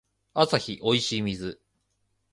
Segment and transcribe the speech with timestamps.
[0.33, 1.61] アサヒおいしい水